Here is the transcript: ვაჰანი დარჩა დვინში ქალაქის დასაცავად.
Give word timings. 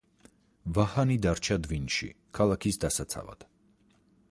ვაჰანი 0.77 1.17
დარჩა 1.25 1.59
დვინში 1.67 2.09
ქალაქის 2.39 2.83
დასაცავად. 2.87 3.49